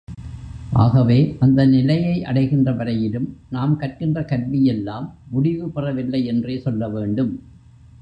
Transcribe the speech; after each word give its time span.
ஆகவே 0.73 1.37
அந்த 1.39 1.65
நிலையை 1.65 2.23
அடைகின்ற 2.23 2.71
வரையிலும் 2.71 3.37
நாம் 3.49 3.77
கற்கின்ற 3.77 4.23
கல்வி 4.23 4.65
எல்லாம் 4.65 5.07
முடிவு 5.29 5.69
பெறவில்லை 5.69 6.25
என்றே 6.25 6.57
சொல்ல 6.59 6.89
வேண்டும். 6.89 7.33